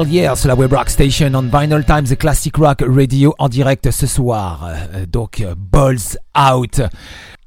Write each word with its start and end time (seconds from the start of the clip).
Hell 0.00 0.08
yeah, 0.08 0.34
c'est 0.34 0.48
la 0.48 0.54
Web 0.54 0.72
Rock 0.72 0.88
Station 0.88 1.30
on 1.34 1.42
Vinyl 1.42 1.84
Times 1.84 2.16
Classic 2.16 2.56
Rock 2.56 2.82
Radio 2.86 3.34
en 3.38 3.50
direct 3.50 3.90
ce 3.90 4.06
soir. 4.06 4.66
Euh, 4.66 5.04
donc, 5.04 5.40
euh, 5.40 5.54
Balls 5.58 6.16
Out. 6.34 6.80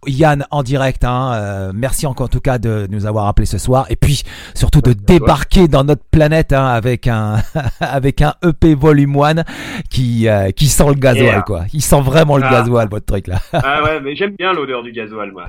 Yann 0.05 0.45
en 0.51 0.61
direct, 0.61 1.03
hein, 1.03 1.31
euh, 1.33 1.71
merci 1.73 2.05
encore 2.05 2.25
en 2.25 2.27
tout 2.27 2.41
cas 2.41 2.59
de 2.59 2.87
nous 2.91 3.05
avoir 3.05 3.27
appelé 3.27 3.45
ce 3.45 3.57
soir 3.57 3.85
et 3.89 3.95
puis 3.95 4.23
surtout 4.53 4.81
de 4.81 4.91
débarquer 4.91 5.69
dans 5.69 5.85
notre 5.85 6.03
planète 6.11 6.51
hein, 6.51 6.67
avec 6.67 7.07
un 7.07 7.37
avec 7.79 8.21
un 8.21 8.33
EP 8.45 8.75
Volume 8.75 9.15
1 9.17 9.43
qui 9.89 10.27
qui 10.57 10.67
sent 10.67 10.87
le 10.87 10.95
gasoil 10.95 11.43
quoi. 11.45 11.63
Il 11.71 11.81
sent 11.81 12.01
vraiment 12.01 12.35
le 12.35 12.43
ah. 12.43 12.51
gasoil 12.51 12.89
votre 12.89 13.05
truc 13.05 13.27
là. 13.27 13.39
ah 13.53 13.81
ouais, 13.81 14.01
mais 14.01 14.13
j'aime 14.17 14.35
bien 14.37 14.51
l'odeur 14.51 14.83
du 14.83 14.91
gasoil 14.91 15.31
moi. 15.31 15.45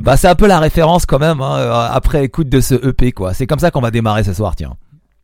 bah 0.00 0.18
c'est 0.18 0.28
un 0.28 0.34
peu 0.34 0.46
la 0.46 0.60
référence 0.60 1.06
quand 1.06 1.18
même 1.18 1.40
hein, 1.40 1.88
après 1.90 2.22
écoute 2.22 2.50
de 2.50 2.60
ce 2.60 2.74
EP 2.86 3.12
quoi. 3.12 3.32
C'est 3.32 3.46
comme 3.46 3.60
ça 3.60 3.70
qu'on 3.70 3.80
va 3.80 3.90
démarrer 3.90 4.24
ce 4.24 4.34
soir 4.34 4.54
tiens. 4.54 4.76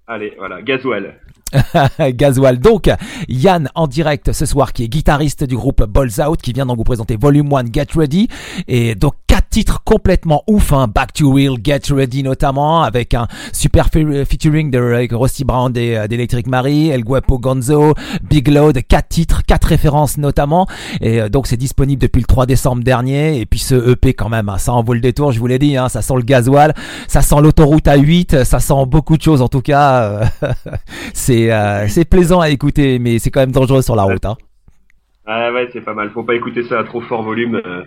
Allez, 0.08 0.34
voilà, 0.38 0.62
Gasoil. 0.62 1.14
Gasoil. 2.10 2.58
Donc, 2.58 2.88
Yann 3.28 3.68
en 3.74 3.88
direct 3.88 4.32
ce 4.32 4.46
soir, 4.46 4.72
qui 4.72 4.84
est 4.84 4.88
guitariste 4.88 5.42
du 5.42 5.56
groupe 5.56 5.82
Balls 5.84 6.20
Out, 6.24 6.40
qui 6.40 6.52
vient 6.52 6.66
donc 6.66 6.76
vous 6.78 6.84
présenter 6.84 7.16
Volume 7.16 7.52
1 7.52 7.72
Get 7.72 7.86
Ready. 7.96 8.28
Et 8.68 8.94
donc, 8.94 9.14
quatre 9.36 9.50
titres 9.50 9.84
complètement 9.84 10.42
ouf, 10.46 10.72
hein. 10.72 10.88
Back 10.88 11.12
to 11.12 11.30
Real, 11.30 11.56
Get 11.62 11.80
Ready 11.90 12.22
notamment, 12.22 12.82
avec 12.82 13.12
un 13.12 13.26
super 13.52 13.88
featuring 13.90 14.70
de 14.70 14.78
Rusty 15.14 15.44
Brown 15.44 15.70
d'Electric 15.70 16.46
Marie, 16.46 16.88
El 16.88 17.04
Guapo 17.04 17.38
Gonzo, 17.38 17.92
Big 18.22 18.48
Load, 18.48 18.80
quatre 18.88 19.08
titres, 19.08 19.42
quatre 19.46 19.66
références 19.66 20.16
notamment. 20.16 20.66
Et 21.02 21.20
euh, 21.20 21.28
donc, 21.28 21.48
c'est 21.48 21.58
disponible 21.58 22.00
depuis 22.00 22.20
le 22.20 22.26
3 22.26 22.46
décembre 22.46 22.82
dernier. 22.82 23.38
Et 23.38 23.44
puis, 23.44 23.58
ce 23.58 23.74
EP 23.92 24.14
quand 24.14 24.30
même, 24.30 24.48
hein, 24.48 24.56
ça 24.56 24.72
en 24.72 24.82
vaut 24.82 24.94
le 24.94 25.00
détour, 25.00 25.32
je 25.32 25.38
vous 25.38 25.46
l'ai 25.46 25.58
dit, 25.58 25.76
hein, 25.76 25.90
ça 25.90 26.00
sent 26.00 26.14
le 26.16 26.22
gasoil, 26.22 26.72
ça 27.06 27.20
sent 27.20 27.36
l'autoroute 27.42 27.88
à 27.88 27.96
8, 27.96 28.42
ça 28.44 28.58
sent 28.58 28.86
beaucoup 28.86 29.18
de 29.18 29.22
choses 29.22 29.42
en 29.42 29.48
tout 29.48 29.60
cas. 29.60 30.30
c'est 31.12 31.52
euh, 31.52 31.86
c'est 31.88 32.08
plaisant 32.08 32.40
à 32.40 32.48
écouter, 32.48 32.98
mais 32.98 33.18
c'est 33.18 33.30
quand 33.30 33.40
même 33.40 33.52
dangereux 33.52 33.82
sur 33.82 33.96
la 33.96 34.04
route. 34.04 34.24
Hein. 34.24 34.36
Ah 35.26 35.52
ouais, 35.52 35.68
c'est 35.74 35.82
pas 35.82 35.92
mal. 35.92 36.10
Faut 36.10 36.22
pas 36.22 36.36
écouter 36.36 36.62
ça 36.62 36.78
à 36.78 36.84
trop 36.84 37.02
fort 37.02 37.22
volume, 37.22 37.56
euh, 37.56 37.82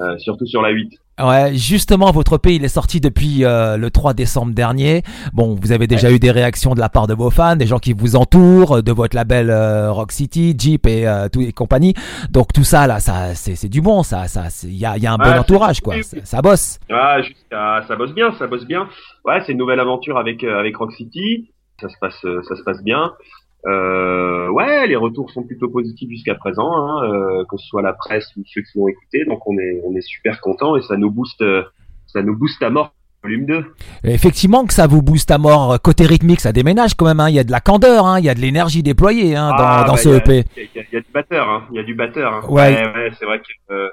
euh, 0.00 0.18
surtout 0.18 0.46
sur 0.46 0.62
la 0.62 0.70
8. 0.70 0.98
Ouais, 1.22 1.54
justement, 1.54 2.10
votre 2.10 2.34
EP, 2.34 2.56
il 2.56 2.64
est 2.64 2.68
sorti 2.68 3.00
depuis 3.00 3.42
le 3.42 3.88
3 3.88 4.14
décembre 4.14 4.52
dernier. 4.52 5.02
Bon, 5.32 5.54
vous 5.54 5.70
avez 5.70 5.86
déjà 5.86 6.10
eu 6.10 6.18
des 6.18 6.32
réactions 6.32 6.74
de 6.74 6.80
la 6.80 6.88
part 6.88 7.06
de 7.06 7.14
vos 7.14 7.30
fans, 7.30 7.54
des 7.54 7.66
gens 7.66 7.78
qui 7.78 7.92
vous 7.92 8.16
entourent, 8.16 8.82
de 8.82 8.90
votre 8.90 9.14
label 9.14 9.48
Rock 9.90 10.10
City, 10.10 10.56
Jeep 10.58 10.88
et 10.88 11.06
tout 11.32 11.40
et 11.40 11.52
compagnie. 11.52 11.94
Donc 12.30 12.52
tout 12.52 12.64
ça 12.64 12.88
là, 12.88 12.98
ça 12.98 13.36
c'est 13.36 13.68
du 13.68 13.80
bon, 13.80 14.02
ça 14.02 14.26
ça 14.26 14.48
il 14.64 14.76
y 14.76 14.84
a, 14.84 14.98
y 14.98 15.06
a 15.06 15.12
un 15.12 15.16
bon 15.16 15.38
entourage 15.38 15.80
quoi. 15.80 15.94
Ça, 16.24 16.42
bosse. 16.42 16.80
Ouais, 16.90 17.22
ça 17.52 17.94
bosse 17.96 18.12
bien, 18.12 18.32
ça 18.32 18.48
bosse 18.48 18.66
bien. 18.66 18.88
Ouais, 19.24 19.40
c'est 19.46 19.52
une 19.52 19.58
nouvelle 19.58 19.78
aventure 19.78 20.18
avec 20.18 20.42
avec 20.42 20.76
Rock 20.76 20.94
City 20.94 21.48
ça 21.80 21.88
se 21.88 21.98
passe, 22.00 22.24
euh, 22.24 22.42
ça 22.42 22.56
se 22.56 22.62
passe 22.62 22.82
bien. 22.82 23.12
Euh, 23.66 24.48
ouais, 24.50 24.86
les 24.86 24.96
retours 24.96 25.30
sont 25.30 25.42
plutôt 25.42 25.68
positifs 25.68 26.10
jusqu'à 26.10 26.34
présent, 26.34 26.70
hein, 26.76 27.04
euh, 27.04 27.44
que 27.50 27.56
ce 27.56 27.66
soit 27.66 27.82
la 27.82 27.92
presse 27.94 28.30
ou 28.36 28.42
ceux 28.46 28.62
qui 28.62 28.78
l'ont 28.78 28.88
écouté. 28.88 29.24
Donc 29.24 29.46
on 29.46 29.58
est, 29.58 29.80
on 29.84 29.94
est 29.94 30.02
super 30.02 30.40
content 30.40 30.76
et 30.76 30.82
ça 30.82 30.96
nous 30.96 31.10
booste, 31.10 31.44
ça 32.06 32.22
nous 32.22 32.36
booste 32.36 32.62
à 32.62 32.70
mort. 32.70 32.94
Volume 33.22 33.46
2. 33.46 33.64
Effectivement 34.04 34.66
que 34.66 34.74
ça 34.74 34.86
vous 34.86 35.00
booste 35.00 35.30
à 35.30 35.38
mort. 35.38 35.80
Côté 35.80 36.04
rythmique, 36.04 36.40
ça 36.40 36.52
déménage 36.52 36.94
quand 36.94 37.06
même. 37.06 37.20
Hein. 37.20 37.30
Il 37.30 37.34
y 37.34 37.38
a 37.38 37.44
de 37.44 37.50
la 37.50 37.60
candeur, 37.60 38.04
hein. 38.04 38.18
il 38.18 38.26
y 38.26 38.28
a 38.28 38.34
de 38.34 38.40
l'énergie 38.40 38.82
déployée 38.82 39.34
hein, 39.34 39.48
dans, 39.48 39.64
ah, 39.64 39.84
dans 39.86 39.94
bah, 39.94 39.98
ce 39.98 40.10
EP. 40.10 40.44
Il 40.58 40.68
y, 40.74 40.96
a, 40.96 41.00
du 41.00 41.06
batteur, 41.10 41.48
hein. 41.48 41.64
il 41.70 41.76
y 41.76 41.78
a 41.78 41.84
du 41.84 41.94
batteur. 41.94 42.34
Hein. 42.34 42.42
Ouais, 42.50 42.84
ouais 42.94 43.10
c'est 43.18 43.24
vrai 43.24 43.38
que 43.38 43.90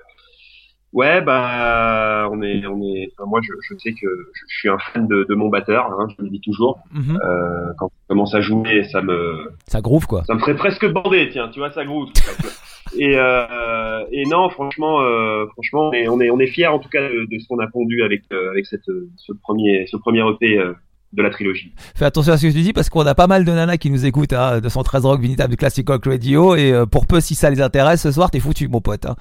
Ouais, 0.93 1.21
bah, 1.21 2.27
on 2.31 2.41
est, 2.41 2.65
on 2.65 2.81
est. 2.81 3.13
moi, 3.25 3.39
je, 3.41 3.53
je, 3.61 3.77
sais 3.77 3.93
que 3.93 4.07
je, 4.33 4.55
suis 4.55 4.67
un 4.67 4.77
fan 4.77 5.07
de, 5.07 5.25
de 5.27 5.35
mon 5.35 5.47
batteur. 5.47 5.85
Hein, 5.91 6.07
je 6.17 6.23
le 6.23 6.29
dis 6.29 6.41
toujours. 6.41 6.79
Mhm. 6.91 7.19
euh, 7.23 7.73
quand 7.77 7.87
il 7.87 8.07
commence 8.09 8.35
à 8.35 8.41
jouer, 8.41 8.83
ça 8.83 9.01
me. 9.01 9.51
Ça 9.67 9.79
groove 9.81 10.05
quoi. 10.05 10.23
Ça 10.25 10.33
me 10.33 10.39
ferait 10.39 10.55
presque 10.55 10.85
bander, 10.91 11.29
tiens. 11.31 11.49
Tu 11.49 11.59
vois, 11.59 11.71
ça 11.71 11.85
groove. 11.85 12.09
et 12.97 13.15
euh, 13.15 14.03
et 14.11 14.25
non, 14.25 14.49
franchement, 14.49 15.01
euh, 15.01 15.45
franchement, 15.53 15.89
on 15.89 15.93
est, 15.93 16.07
on 16.07 16.19
est, 16.19 16.29
on 16.29 16.39
est 16.39 16.47
fiers 16.47 16.67
en 16.67 16.79
tout 16.79 16.89
cas 16.89 17.01
de, 17.01 17.25
de 17.29 17.39
ce 17.39 17.47
qu'on 17.47 17.59
a 17.59 17.67
pondu 17.67 18.03
avec 18.03 18.23
euh, 18.33 18.51
avec 18.51 18.65
cette 18.65 18.85
ce 18.85 19.31
premier 19.41 19.85
ce 19.89 19.95
premier 19.95 20.21
EP 20.29 20.57
euh, 20.57 20.73
de 21.13 21.21
la 21.21 21.29
trilogie. 21.29 21.73
Fais 21.95 22.05
attention 22.05 22.33
à 22.33 22.37
ce 22.37 22.47
que 22.47 22.51
tu 22.51 22.61
dis 22.61 22.73
parce 22.73 22.89
qu'on 22.89 23.05
a 23.05 23.15
pas 23.15 23.27
mal 23.27 23.45
de 23.45 23.51
nanas 23.51 23.77
qui 23.77 23.89
nous 23.89 24.05
écoutent 24.05 24.33
hein, 24.33 24.59
de 24.59 24.69
113 24.69 25.05
Rock, 25.05 25.21
Vinitable, 25.21 25.55
Classic 25.55 25.87
Rock 25.87 26.05
Radio 26.05 26.55
et 26.55 26.73
pour 26.89 27.05
peu 27.05 27.19
si 27.19 27.35
ça 27.35 27.49
les 27.49 27.61
intéresse 27.61 28.01
ce 28.01 28.11
soir, 28.11 28.31
t'es 28.31 28.39
foutu 28.39 28.69
mon 28.69 28.79
pote. 28.79 29.05
Hein. 29.05 29.15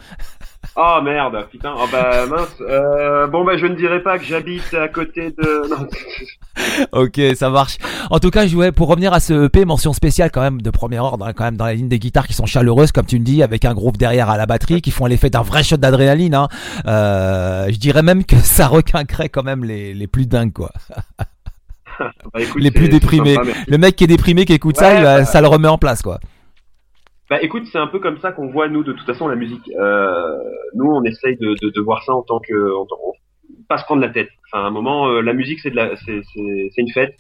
Oh 0.77 1.01
merde, 1.03 1.47
putain, 1.51 1.75
oh 1.77 1.87
bah 1.91 2.27
mince. 2.27 2.55
Euh, 2.61 3.27
bon 3.27 3.45
bah 3.45 3.57
je 3.57 3.67
ne 3.67 3.75
dirais 3.75 4.03
pas 4.03 4.19
que 4.19 4.25
j'habite 4.25 4.73
à 4.75 4.89
côté 4.89 5.31
de. 5.31 5.69
Non. 5.69 5.89
ok, 6.93 7.21
ça 7.35 7.51
marche. 7.51 7.79
En 8.11 8.19
tout 8.19 8.31
cas, 8.31 8.47
je 8.47 8.55
voulais 8.55 8.71
pour 8.71 8.89
revenir 8.89 9.13
à 9.13 9.21
ce 9.21 9.47
EP, 9.47 9.65
mention 9.65 9.93
spéciale 9.93 10.31
quand 10.31 10.43
même 10.43 10.63
de 10.63 10.71
premier 10.71 10.99
ordre, 10.99 11.27
hein, 11.27 11.33
quand 11.35 11.45
même 11.45 11.57
dans 11.57 11.65
la 11.65 11.75
ligne 11.75 11.89
des 11.89 11.99
guitares 11.99 12.27
qui 12.27 12.35
sont 12.35 12.47
chaleureuses, 12.47 12.93
comme 12.93 13.07
tu 13.07 13.19
me 13.19 13.25
dis, 13.25 13.43
avec 13.43 13.65
un 13.65 13.75
groupe 13.75 13.97
derrière 13.97 14.31
à 14.31 14.37
la 14.37 14.47
batterie 14.47 14.81
qui 14.81 14.91
font 14.91 15.07
l'effet 15.07 15.31
d'un 15.31 15.43
vrai 15.43 15.63
shot 15.63 15.79
d'adrénaline. 15.79 16.35
Hein. 16.35 16.49
Euh, 16.87 17.67
je 17.71 17.79
dirais 17.79 18.03
même 18.03 18.25
que 18.25 18.37
ça 18.37 18.69
requinquerait 18.69 19.29
quand 19.29 19.43
même 19.43 19.65
les, 19.65 19.93
les 19.95 20.07
plus 20.07 20.27
dingues 20.27 20.53
quoi. 20.53 20.71
bah, 21.99 22.41
écoute, 22.41 22.63
les 22.63 22.71
plus 22.71 22.89
déprimés. 22.89 23.37
le 23.67 23.79
mec 23.79 23.97
qui 23.97 24.05
est 24.05 24.09
déprimé 24.09 24.45
qui 24.45 24.53
écoute 24.53 24.77
ça, 24.77 25.01
bah, 25.01 25.25
ça 25.25 25.41
le 25.41 25.49
remet 25.49 25.69
en 25.69 25.79
place 25.79 26.03
quoi. 26.03 26.21
Bah 27.31 27.41
écoute, 27.41 27.63
c'est 27.71 27.79
un 27.79 27.87
peu 27.87 28.01
comme 28.01 28.19
ça 28.19 28.33
qu'on 28.33 28.49
voit 28.49 28.69
nous 28.69 28.83
de 28.83 28.93
toute 28.93 29.07
façon 29.07 29.29
la 29.29 29.37
musique. 29.37 29.71
Euh, 29.79 30.37
nous, 30.75 30.91
on 30.91 31.05
essaye 31.05 31.37
de, 31.37 31.55
de, 31.63 31.71
de, 31.71 31.81
voir 31.81 32.03
ça 32.03 32.13
en 32.13 32.23
tant 32.23 32.41
que, 32.41 32.75
en 32.77 32.87
tant, 32.87 32.97
pas 33.69 33.79
se 33.79 33.85
prendre 33.85 34.03
la 34.03 34.09
tête. 34.09 34.31
Enfin, 34.49 34.65
à 34.65 34.67
un 34.67 34.71
moment, 34.71 35.07
euh, 35.09 35.21
la 35.21 35.33
musique 35.33 35.61
c'est 35.61 35.71
de 35.71 35.77
la, 35.77 35.95
c'est, 36.05 36.23
c'est, 36.35 36.71
c'est 36.75 36.81
une 36.81 36.91
fête. 36.91 37.15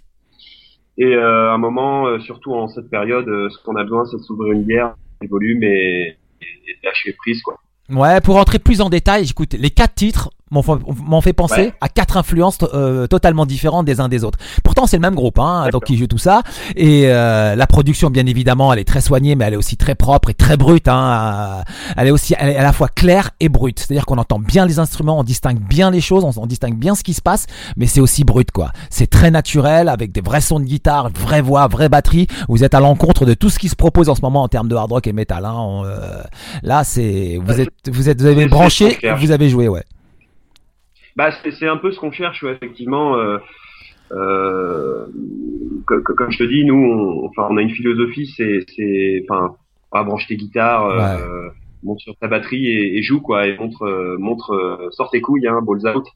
Et 0.98 1.04
euh, 1.04 1.50
à 1.50 1.54
un 1.54 1.58
moment, 1.58 2.08
euh, 2.08 2.18
surtout 2.18 2.52
en 2.52 2.66
cette 2.66 2.90
période, 2.90 3.28
euh, 3.28 3.48
ce 3.50 3.62
qu'on 3.62 3.76
a 3.76 3.84
besoin, 3.84 4.04
c'est 4.04 4.16
de 4.16 4.22
s'ouvrir 4.22 4.52
une 4.52 4.64
bière, 4.64 4.96
des 5.20 5.28
volumes 5.28 5.62
et, 5.62 6.18
et, 6.42 6.76
lâcher 6.82 7.12
prise 7.12 7.40
quoi. 7.42 7.60
Ouais, 7.88 8.20
pour 8.20 8.34
rentrer 8.34 8.58
plus 8.58 8.80
en 8.80 8.90
détail, 8.90 9.24
j'écoute 9.24 9.52
les 9.52 9.70
quatre 9.70 9.94
titres 9.94 10.30
m'ont 10.50 11.20
fait 11.20 11.32
penser 11.32 11.72
à 11.80 11.88
quatre 11.88 12.16
influences 12.16 12.58
euh, 12.74 13.06
totalement 13.06 13.46
différentes 13.46 13.86
des 13.86 14.00
uns 14.00 14.08
des 14.08 14.24
autres. 14.24 14.38
Pourtant, 14.64 14.86
c'est 14.86 14.96
le 14.96 15.02
même 15.02 15.14
groupe, 15.14 15.38
hein, 15.38 15.68
donc 15.72 15.84
qui 15.84 15.96
joue 15.96 16.06
tout 16.06 16.18
ça. 16.18 16.42
Et 16.76 17.04
euh, 17.06 17.54
la 17.54 17.66
production, 17.66 18.10
bien 18.10 18.26
évidemment, 18.26 18.72
elle 18.72 18.80
est 18.80 18.84
très 18.84 19.00
soignée, 19.00 19.34
mais 19.36 19.44
elle 19.44 19.54
est 19.54 19.58
aussi 19.58 19.76
très 19.76 19.94
propre 19.94 20.30
et 20.30 20.34
très 20.34 20.56
brute. 20.56 20.88
Hein. 20.88 21.62
Elle 21.96 22.08
est 22.08 22.10
aussi, 22.10 22.34
elle 22.38 22.50
est 22.50 22.56
à 22.56 22.62
la 22.62 22.72
fois 22.72 22.88
claire 22.88 23.30
et 23.40 23.48
brute. 23.48 23.78
C'est-à-dire 23.78 24.06
qu'on 24.06 24.18
entend 24.18 24.38
bien 24.38 24.66
les 24.66 24.78
instruments, 24.78 25.18
on 25.18 25.24
distingue 25.24 25.60
bien 25.60 25.90
les 25.90 26.00
choses, 26.00 26.24
on, 26.24 26.46
distingue 26.46 26.76
bien 26.76 26.94
ce 26.94 27.04
qui 27.04 27.14
se 27.14 27.22
passe, 27.22 27.46
mais 27.76 27.86
c'est 27.86 28.00
aussi 28.00 28.24
brut, 28.24 28.50
quoi. 28.50 28.72
C'est 28.90 29.08
très 29.08 29.30
naturel, 29.30 29.88
avec 29.88 30.10
des 30.10 30.20
vrais 30.20 30.40
sons 30.40 30.58
de 30.58 30.64
guitare, 30.64 31.10
vraie 31.10 31.42
voix, 31.42 31.68
vraie 31.68 31.88
batterie. 31.88 32.26
Vous 32.48 32.64
êtes 32.64 32.74
à 32.74 32.80
l'encontre 32.80 33.24
de 33.24 33.34
tout 33.34 33.50
ce 33.50 33.58
qui 33.58 33.68
se 33.68 33.76
propose 33.76 34.08
en 34.08 34.14
ce 34.14 34.22
moment 34.22 34.42
en 34.42 34.48
termes 34.48 34.68
de 34.68 34.74
hard 34.74 34.90
rock 34.90 35.06
et 35.06 35.12
metal. 35.12 35.44
Hein. 35.44 35.82
Euh, 35.84 36.22
là, 36.62 36.82
c'est 36.84 37.38
vous 37.42 37.60
êtes, 37.60 37.70
vous 37.88 38.08
êtes, 38.08 38.20
vous 38.20 38.26
avez 38.26 38.46
branché, 38.46 38.98
vous 39.18 39.30
avez 39.30 39.48
joué, 39.48 39.68
ouais. 39.68 39.84
Bah, 41.20 41.32
c'est 41.32 41.68
un 41.68 41.76
peu 41.76 41.92
ce 41.92 42.00
qu'on 42.00 42.12
cherche, 42.12 42.44
effectivement. 42.44 43.14
Euh, 43.18 43.36
euh, 44.10 45.04
comme 45.84 46.30
je 46.30 46.38
te 46.38 46.44
dis, 46.44 46.64
nous, 46.64 46.82
on, 46.82 47.26
enfin, 47.26 47.46
on 47.50 47.58
a 47.58 47.60
une 47.60 47.68
philosophie, 47.68 48.26
c'est, 48.38 49.22
enfin, 49.28 49.54
ah, 49.92 50.02
branche 50.02 50.26
tes 50.28 50.36
guitares, 50.38 50.86
euh, 50.86 51.50
monte 51.82 52.00
sur 52.00 52.16
ta 52.16 52.26
batterie 52.26 52.68
et, 52.68 53.02
joue 53.02 53.20
quoi, 53.20 53.46
et 53.46 53.58
montre, 53.58 53.82
euh, 53.82 54.16
montre, 54.18 54.54
euh, 54.54 54.88
sort 54.92 55.10
tes 55.10 55.20
couilles, 55.20 55.46
hein, 55.46 55.60
balls 55.60 55.94
out. 55.94 56.06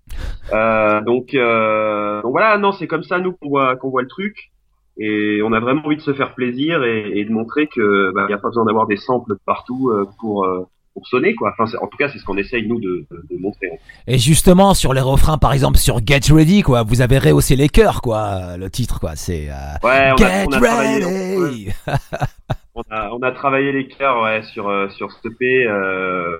Euh, 0.54 1.02
donc, 1.02 1.34
donc 1.34 2.32
voilà, 2.32 2.56
non, 2.56 2.72
c'est 2.72 2.86
comme 2.86 3.02
ça 3.02 3.18
nous 3.18 3.32
qu'on 3.32 3.50
voit, 3.50 3.76
qu'on 3.76 3.90
voit 3.90 4.00
le 4.00 4.08
truc. 4.08 4.52
Et 4.96 5.42
on 5.44 5.52
a 5.52 5.60
vraiment 5.60 5.84
envie 5.84 5.96
de 5.96 6.00
se 6.00 6.14
faire 6.14 6.34
plaisir 6.34 6.82
et, 6.82 7.10
et 7.18 7.26
de 7.26 7.30
montrer 7.30 7.66
que 7.66 8.10
bah, 8.14 8.22
il 8.24 8.28
n'y 8.28 8.32
a 8.32 8.38
pas 8.38 8.48
besoin 8.48 8.64
d'avoir 8.64 8.86
des 8.86 8.96
samples 8.96 9.34
partout 9.44 9.92
pour 10.18 10.48
pour 10.94 11.06
sonner 11.08 11.34
quoi. 11.34 11.52
Enfin, 11.58 11.70
en 11.82 11.86
tout 11.86 11.96
cas, 11.96 12.08
c'est 12.08 12.18
ce 12.18 12.24
qu'on 12.24 12.36
essaye 12.38 12.66
nous 12.66 12.80
de, 12.80 13.06
de, 13.10 13.36
montrer. 13.36 13.68
Et 14.06 14.18
justement 14.18 14.74
sur 14.74 14.94
les 14.94 15.00
refrains, 15.00 15.38
par 15.38 15.52
exemple 15.52 15.76
sur 15.76 15.98
Get 16.06 16.32
Ready, 16.32 16.62
quoi, 16.62 16.82
vous 16.84 17.02
avez 17.02 17.18
rehaussé 17.18 17.56
les 17.56 17.68
cœurs, 17.68 18.00
quoi. 18.00 18.56
Le 18.56 18.70
titre, 18.70 19.00
quoi, 19.00 19.16
c'est 19.16 19.50
euh, 19.50 19.54
ouais, 19.82 20.12
on 20.12 20.16
Get 20.16 20.24
a, 20.24 20.44
on 20.46 20.52
a 20.52 20.58
Ready. 20.60 21.68
on, 22.74 22.82
a, 22.90 23.10
on 23.12 23.22
a 23.22 23.32
travaillé 23.32 23.72
les 23.72 23.88
cœurs 23.88 24.22
ouais, 24.22 24.42
sur 24.44 24.68
euh, 24.68 24.88
sur 24.90 25.10
ce 25.12 25.28
P. 25.28 25.66
Euh, 25.66 26.38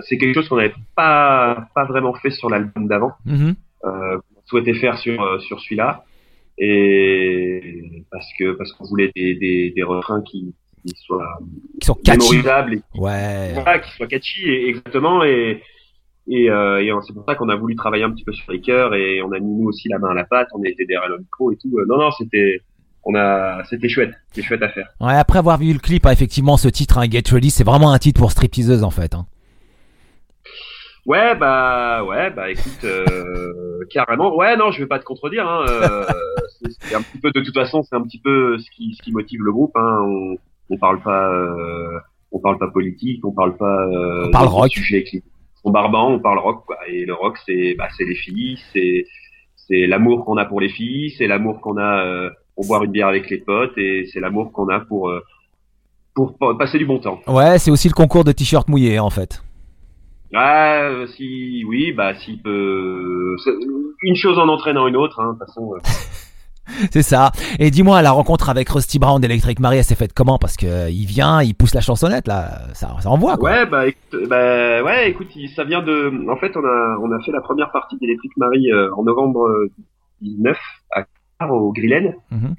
c'est 0.00 0.18
quelque 0.18 0.34
chose 0.34 0.48
qu'on 0.48 0.56
n'avait 0.56 0.74
pas 0.94 1.68
pas 1.74 1.84
vraiment 1.84 2.14
fait 2.14 2.30
sur 2.30 2.50
l'album 2.50 2.86
d'avant. 2.86 3.12
Mm-hmm. 3.26 3.54
euh, 3.84 4.18
on 4.36 4.40
souhaitait 4.46 4.74
faire 4.74 4.98
sur 4.98 5.22
euh, 5.22 5.38
sur 5.40 5.60
celui-là 5.60 6.04
et 6.58 8.02
parce 8.10 8.28
que 8.38 8.52
parce 8.52 8.72
qu'on 8.72 8.84
voulait 8.84 9.10
des, 9.14 9.34
des, 9.34 9.70
des 9.70 9.82
refrains 9.82 10.22
qui 10.22 10.54
qui 10.86 10.94
soit 10.96 11.38
qui 11.80 11.86
sont 11.86 11.94
catchy. 11.94 12.36
Et, 12.36 13.00
ouais. 13.00 13.80
qui 13.82 13.90
soit 13.96 14.06
catchy 14.06 14.42
et, 14.48 14.68
exactement 14.68 15.24
et 15.24 15.62
et, 16.26 16.48
euh, 16.48 16.82
et 16.82 16.90
c'est 17.06 17.12
pour 17.12 17.24
ça 17.26 17.34
qu'on 17.34 17.50
a 17.50 17.56
voulu 17.56 17.76
travailler 17.76 18.04
un 18.04 18.10
petit 18.10 18.24
peu 18.24 18.32
sur 18.32 18.50
les 18.50 18.60
cœurs 18.60 18.94
et 18.94 19.20
on 19.22 19.30
a 19.32 19.38
mis 19.38 19.54
nous 19.54 19.68
aussi 19.68 19.88
la 19.88 19.98
main 19.98 20.10
à 20.10 20.14
la 20.14 20.24
pâte, 20.24 20.48
on 20.54 20.62
a 20.62 20.68
été 20.68 20.86
derrière 20.86 21.10
le 21.10 21.18
micro 21.18 21.52
et 21.52 21.56
tout. 21.56 21.70
Euh, 21.78 21.84
non 21.86 21.98
non, 21.98 22.10
c'était 22.12 22.60
on 23.04 23.14
a 23.14 23.62
c'était 23.64 23.90
chouette, 23.90 24.14
c'était 24.30 24.46
chouette 24.46 24.62
à 24.62 24.70
faire. 24.70 24.88
Ouais, 25.00 25.14
après 25.14 25.38
avoir 25.38 25.58
vu 25.58 25.70
le 25.72 25.78
clip, 25.78 26.06
hein, 26.06 26.12
effectivement 26.12 26.56
ce 26.56 26.68
titre 26.68 26.96
hein, 26.96 27.06
Get 27.10 27.24
Ready, 27.30 27.50
c'est 27.50 27.64
vraiment 27.64 27.92
un 27.92 27.98
titre 27.98 28.20
pour 28.20 28.30
stripteaseuse 28.30 28.84
en 28.84 28.90
fait 28.90 29.14
hein. 29.14 29.26
Ouais, 31.06 31.34
bah, 31.34 32.02
ouais, 32.04 32.30
bah, 32.30 32.50
écoute, 32.50 32.84
euh, 32.84 33.80
carrément. 33.90 34.34
Ouais, 34.36 34.56
non, 34.56 34.70
je 34.70 34.80
vais 34.80 34.86
pas 34.86 34.98
te 34.98 35.04
contredire. 35.04 35.46
Hein, 35.46 35.66
euh, 35.68 36.06
c'est 36.80 36.94
un 36.94 37.02
petit 37.02 37.18
peu 37.18 37.30
de 37.30 37.40
toute 37.40 37.54
façon, 37.54 37.82
c'est 37.82 37.94
un 37.94 38.02
petit 38.02 38.18
peu 38.18 38.56
ce 38.58 38.70
qui, 38.70 38.94
ce 38.94 39.02
qui 39.02 39.12
motive 39.12 39.42
le 39.42 39.52
groupe. 39.52 39.76
Hein. 39.76 39.98
On, 40.02 40.36
on 40.70 40.78
parle 40.78 41.02
pas, 41.02 41.30
euh, 41.32 41.98
on 42.32 42.38
parle 42.38 42.58
pas 42.58 42.68
politique, 42.68 43.24
on 43.24 43.32
parle 43.32 43.56
pas. 43.56 43.86
Euh, 43.86 44.26
on 44.26 44.30
parle 44.30 44.48
rock. 44.48 44.70
Sujets 44.70 45.04
on 45.66 45.70
barbant, 45.70 46.10
on 46.10 46.18
parle 46.20 46.38
rock. 46.38 46.64
Quoi. 46.66 46.76
Et 46.88 47.06
le 47.06 47.14
rock, 47.14 47.38
c'est, 47.46 47.74
bah, 47.78 47.88
c'est 47.96 48.04
les 48.04 48.14
filles, 48.14 48.58
c'est, 48.72 49.06
c'est 49.56 49.86
l'amour 49.86 50.24
qu'on 50.24 50.36
a 50.36 50.44
pour 50.44 50.60
les 50.60 50.68
filles, 50.68 51.14
c'est 51.16 51.26
l'amour 51.26 51.60
qu'on 51.60 51.78
a 51.78 52.04
euh, 52.04 52.30
pour 52.54 52.66
boire 52.66 52.84
une 52.84 52.90
bière 52.90 53.08
avec 53.08 53.30
les 53.30 53.38
potes, 53.38 53.76
et 53.78 54.06
c'est 54.12 54.20
l'amour 54.20 54.52
qu'on 54.52 54.68
a 54.68 54.80
pour 54.80 55.08
euh, 55.08 55.24
pour 56.14 56.36
passer 56.58 56.78
du 56.78 56.86
bon 56.86 56.98
temps. 56.98 57.20
Ouais, 57.26 57.58
c'est 57.58 57.70
aussi 57.70 57.88
le 57.88 57.94
concours 57.94 58.24
de 58.24 58.32
t-shirt 58.32 58.68
mouillé 58.68 59.00
en 59.00 59.10
fait. 59.10 59.42
Ah, 60.32 60.90
si, 61.16 61.64
oui, 61.66 61.92
bah, 61.92 62.14
s'il 62.14 62.42
peut. 62.42 63.36
Une 64.02 64.16
chose 64.16 64.38
en 64.38 64.48
entraînant 64.48 64.86
une 64.86 64.96
autre, 64.96 65.20
hein, 65.20 65.32
de 65.34 65.38
toute 65.38 65.46
façon. 65.46 65.74
Euh. 66.68 66.86
C'est 66.90 67.02
ça. 67.02 67.32
Et 67.58 67.70
dis-moi, 67.70 68.02
la 68.02 68.12
rencontre 68.12 68.48
avec 68.50 68.68
Rusty 68.68 68.98
Brown 68.98 69.20
d'Electric 69.20 69.60
Marie, 69.60 69.78
elle 69.78 69.84
s'est 69.84 69.94
faite 69.94 70.12
comment? 70.12 70.38
Parce 70.38 70.56
que 70.56 70.66
euh, 70.66 70.90
il 70.90 71.06
vient, 71.06 71.42
il 71.42 71.54
pousse 71.54 71.74
la 71.74 71.80
chansonnette 71.80 72.26
là, 72.26 72.62
ça, 72.74 72.96
ça 73.00 73.10
envoie 73.10 73.36
quoi. 73.36 73.50
Ouais, 73.50 73.66
bah, 73.66 73.86
écoute, 73.86 74.28
bah, 74.28 74.82
ouais, 74.82 75.10
écoute, 75.10 75.28
ça 75.54 75.64
vient 75.64 75.82
de. 75.82 76.28
En 76.30 76.36
fait, 76.36 76.56
on 76.56 76.64
a, 76.64 76.98
on 77.00 77.10
a 77.12 77.20
fait 77.22 77.32
la 77.32 77.40
première 77.40 77.70
partie 77.70 77.96
d'Electric 77.98 78.36
Marie 78.36 78.70
euh, 78.72 78.90
en 78.94 79.04
novembre 79.04 79.68
19 80.20 80.56
à 80.92 81.06
au 81.50 81.72
Grillen. 81.72 82.14
Mm-hmm. 82.32 82.54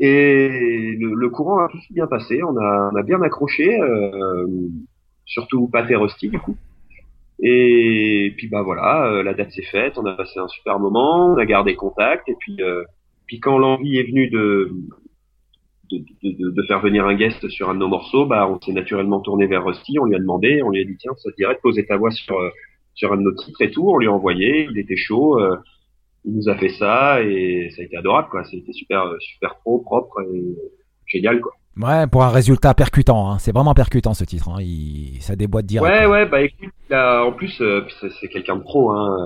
Et 0.00 0.96
le, 0.98 1.28
courant 1.28 1.60
a 1.60 1.68
tout 1.68 1.78
bien 1.90 2.06
passé. 2.08 2.42
On 2.42 2.56
a, 2.56 2.90
on 2.92 2.96
a 2.96 3.02
bien 3.02 3.22
accroché, 3.22 3.80
euh, 3.80 4.46
surtout 5.26 5.68
Pat 5.68 5.88
et 5.88 5.96
Rusty 5.96 6.28
du 6.28 6.40
coup. 6.40 6.56
Et 7.42 8.34
puis 8.36 8.48
bah 8.48 8.62
voilà, 8.62 9.22
la 9.22 9.32
date 9.32 9.52
s'est 9.52 9.62
faite, 9.62 9.96
on 9.96 10.04
a 10.04 10.12
passé 10.12 10.40
un 10.40 10.48
super 10.48 10.78
moment, 10.78 11.32
on 11.32 11.38
a 11.38 11.46
gardé 11.46 11.74
contact 11.74 12.28
et 12.28 12.36
puis 12.38 12.58
puis 13.30 13.38
quand 13.38 13.58
l'envie 13.58 13.96
est 13.96 14.02
venue 14.02 14.28
de 14.28 14.72
de, 15.88 16.62
faire 16.66 16.80
venir 16.80 17.06
un 17.06 17.14
guest 17.14 17.48
sur 17.48 17.70
un 17.70 17.74
de 17.74 17.78
nos 17.78 17.86
morceaux, 17.86 18.26
bah, 18.26 18.48
on 18.50 18.60
s'est 18.60 18.72
naturellement 18.72 19.20
tourné 19.20 19.46
vers 19.46 19.64
Rusty, 19.64 20.00
on 20.00 20.04
lui 20.04 20.16
a 20.16 20.18
demandé, 20.18 20.64
on 20.64 20.70
lui 20.70 20.80
a 20.80 20.84
dit 20.84 20.96
tiens, 20.98 21.12
ça 21.16 21.30
te 21.30 21.36
dirait 21.36 21.54
de 21.54 21.60
poser 21.60 21.86
ta 21.86 21.96
voix 21.96 22.10
sur 22.10 22.36
euh, 22.36 22.50
sur 22.94 23.12
un 23.12 23.18
de 23.18 23.22
nos 23.22 23.32
titres 23.32 23.62
et 23.62 23.70
tout, 23.70 23.88
on 23.88 23.98
lui 23.98 24.08
a 24.08 24.12
envoyé, 24.12 24.66
il 24.68 24.76
était 24.80 24.96
chaud, 24.96 25.38
euh, 25.38 25.56
il 26.24 26.34
nous 26.34 26.48
a 26.48 26.56
fait 26.56 26.70
ça 26.70 27.22
et 27.22 27.70
ça 27.70 27.82
a 27.82 27.84
été 27.84 27.96
adorable 27.96 28.30
quoi, 28.30 28.42
c'était 28.42 28.72
super 28.72 29.14
super 29.20 29.54
pro, 29.60 29.78
propre 29.78 30.22
et 30.22 30.56
génial 31.06 31.40
quoi. 31.40 31.52
Ouais, 31.76 32.08
pour 32.08 32.24
un 32.24 32.30
résultat 32.30 32.74
percutant, 32.74 33.30
hein. 33.30 33.38
c'est 33.38 33.52
vraiment 33.52 33.74
percutant 33.74 34.12
ce 34.12 34.24
titre, 34.24 34.48
hein. 34.48 34.58
il, 34.60 35.18
ça 35.20 35.36
déboîte 35.36 35.66
direct. 35.66 35.88
Ouais, 35.88 36.06
ouais, 36.06 36.26
bah 36.26 36.42
écoute, 36.42 36.74
en 36.90 37.30
plus 37.30 37.60
euh, 37.60 37.84
c'est 38.18 38.26
quelqu'un 38.26 38.56
de 38.56 38.62
pro, 38.62 38.90
hein 38.90 39.16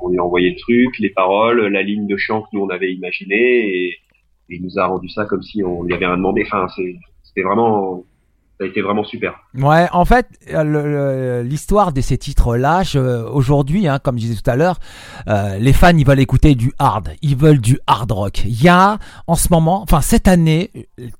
on 0.00 0.08
lui 0.08 0.18
a 0.18 0.24
envoyé 0.24 0.50
le 0.50 0.56
truc, 0.56 0.98
les 0.98 1.10
paroles, 1.10 1.66
la 1.66 1.82
ligne 1.82 2.06
de 2.06 2.16
chant 2.16 2.42
que 2.42 2.48
nous 2.52 2.62
on 2.62 2.70
avait 2.70 2.92
imaginé 2.92 3.36
et, 3.36 3.98
il 4.48 4.62
nous 4.62 4.78
a 4.78 4.86
rendu 4.86 5.08
ça 5.08 5.24
comme 5.24 5.42
si 5.42 5.64
on 5.64 5.82
lui 5.82 5.92
avait 5.92 6.06
rien 6.06 6.16
demandé. 6.16 6.44
Enfin, 6.46 6.68
c'était 7.24 7.42
vraiment 7.42 8.04
ça 8.58 8.64
a 8.64 8.68
été 8.68 8.80
vraiment 8.80 9.04
super. 9.04 9.34
Ouais, 9.54 9.86
en 9.92 10.06
fait, 10.06 10.26
l'histoire 11.44 11.92
de 11.92 12.00
ces 12.00 12.16
titres-là, 12.16 12.82
aujourd'hui, 13.30 13.86
hein, 13.86 13.98
comme 14.02 14.16
je 14.16 14.22
disais 14.22 14.40
tout 14.40 14.50
à 14.50 14.56
l'heure, 14.56 14.78
euh, 15.28 15.58
les 15.58 15.74
fans, 15.74 15.96
ils 15.96 16.06
veulent 16.06 16.20
écouter 16.20 16.54
du 16.54 16.72
hard, 16.78 17.10
ils 17.20 17.36
veulent 17.36 17.60
du 17.60 17.78
hard 17.86 18.10
rock. 18.10 18.44
Il 18.46 18.62
y 18.62 18.68
a, 18.68 18.98
en 19.26 19.34
ce 19.34 19.48
moment, 19.50 19.82
enfin 19.82 20.00
cette 20.00 20.26
année, 20.26 20.70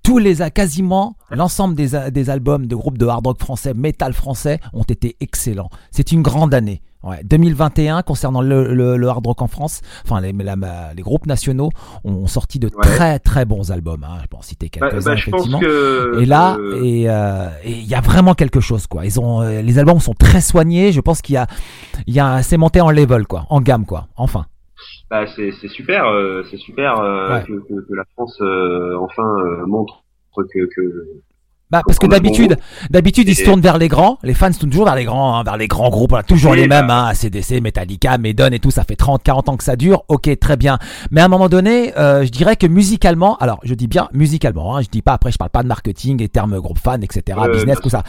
tous 0.02 0.16
les, 0.16 0.36
quasiment 0.50 1.16
l'ensemble 1.30 1.74
des, 1.74 2.10
des 2.10 2.30
albums 2.30 2.66
de 2.66 2.74
groupes 2.74 2.96
de 2.96 3.06
hard 3.06 3.26
rock 3.26 3.38
français, 3.38 3.74
metal 3.74 4.14
français, 4.14 4.58
ont 4.72 4.84
été 4.84 5.16
excellents. 5.20 5.70
C'est 5.90 6.12
une 6.12 6.22
grande 6.22 6.54
année. 6.54 6.80
Ouais, 7.02 7.20
2021 7.24 8.02
concernant 8.02 8.40
le, 8.40 8.74
le, 8.74 9.08
hard 9.08 9.24
rock 9.24 9.40
en 9.40 9.46
France, 9.46 9.80
enfin 10.04 10.20
les, 10.20 10.32
les 10.32 11.02
groupes 11.02 11.26
nationaux 11.26 11.70
ont 12.04 12.26
sorti 12.26 12.58
de 12.58 12.68
très 12.68 13.18
très 13.18 13.44
bons 13.44 13.70
albums. 13.70 14.02
Hein. 14.02 14.18
Je 14.22 14.28
peux 14.28 14.36
en 14.36 14.42
citer 14.42 14.70
bah, 14.80 14.88
quelques-uns 14.90 15.12
bah, 15.12 15.18
effectivement. 15.18 15.60
et 15.60 16.24
là, 16.24 16.56
euh, 16.56 17.50
et 17.62 17.70
il 17.70 17.86
y 17.86 17.94
a 17.94 18.00
vraiment 18.00 18.34
quelque 18.34 18.60
chose 18.60 18.86
quoi. 18.86 19.04
Ils 19.04 19.20
ont 19.20 19.42
euh, 19.42 19.62
les 19.62 19.78
albums 19.78 20.00
sont 20.00 20.14
très 20.14 20.40
soignés. 20.40 20.90
Je 20.90 21.00
pense 21.00 21.22
qu'il 21.22 21.34
y 21.34 21.38
a 21.38 21.46
il 22.06 22.14
y 22.14 22.20
a 22.20 22.42
c'est 22.42 22.56
monté 22.56 22.80
en 22.80 22.90
level 22.90 23.26
quoi, 23.26 23.46
en 23.50 23.60
gamme 23.60 23.86
quoi. 23.86 24.08
Enfin. 24.16 24.46
Bah 25.10 25.26
c'est 25.36 25.52
super, 25.68 26.06
euh, 26.06 26.42
c'est 26.50 26.56
super 26.56 26.96
que, 27.46 27.52
que, 27.52 27.86
que, 27.86 27.94
la 27.94 28.04
France 28.14 28.40
enfin 29.00 29.64
montre 29.66 30.02
que, 30.34 30.66
que 30.74 31.22
bah, 31.70 31.82
parce 31.84 31.98
que 31.98 32.06
d'habitude, 32.06 32.56
d'habitude, 32.90 33.28
ils 33.28 33.34
se 33.34 33.44
tournent 33.44 33.60
vers 33.60 33.78
les 33.78 33.88
grands. 33.88 34.18
Les 34.22 34.34
fans 34.34 34.52
se 34.52 34.60
tournent 34.60 34.70
toujours 34.70 34.84
vers 34.84 34.94
les 34.94 35.04
grands, 35.04 35.36
hein, 35.36 35.42
vers 35.42 35.56
les 35.56 35.66
grands 35.66 35.90
groupes. 35.90 36.10
Voilà, 36.10 36.22
toujours 36.22 36.54
les 36.54 36.68
mêmes, 36.68 36.86
bah. 36.86 37.08
hein, 37.08 37.12
ACDC, 37.12 37.60
Metallica, 37.60 38.18
Maiden 38.18 38.54
et 38.54 38.60
tout. 38.60 38.70
Ça 38.70 38.84
fait 38.84 38.94
30, 38.94 39.22
40 39.24 39.48
ans 39.48 39.56
que 39.56 39.64
ça 39.64 39.74
dure. 39.74 40.04
Ok, 40.08 40.30
très 40.38 40.56
bien. 40.56 40.78
Mais 41.10 41.20
à 41.20 41.24
un 41.24 41.28
moment 41.28 41.48
donné, 41.48 41.96
euh, 41.98 42.24
je 42.24 42.30
dirais 42.30 42.54
que 42.54 42.68
musicalement, 42.68 43.36
alors 43.38 43.58
je 43.64 43.74
dis 43.74 43.88
bien 43.88 44.08
musicalement, 44.12 44.76
hein, 44.76 44.82
je 44.82 44.88
dis 44.88 45.02
pas 45.02 45.14
après, 45.14 45.32
je 45.32 45.38
parle 45.38 45.50
pas 45.50 45.64
de 45.64 45.68
marketing, 45.68 46.22
et 46.22 46.28
termes 46.28 46.60
groupe 46.60 46.78
fan, 46.78 47.02
etc., 47.02 47.38
business, 47.52 47.80
tout 47.80 47.90
ça. 47.90 48.04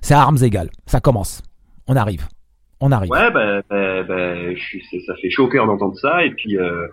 C'est 0.00 0.14
à 0.14 0.20
armes 0.20 0.38
égales. 0.42 0.70
Ça 0.86 1.00
commence. 1.00 1.42
On 1.88 1.96
arrive. 1.96 2.26
On 2.80 2.90
arrive. 2.92 3.10
Ouais, 3.10 3.30
bah, 3.30 3.60
bah, 3.68 4.02
bah 4.04 4.34
ça 5.06 5.14
fait 5.20 5.30
chaud 5.30 5.44
au 5.44 5.48
cœur 5.48 5.66
d'entendre 5.66 5.96
ça. 5.96 6.24
Et 6.24 6.30
puis, 6.30 6.56
euh, 6.56 6.86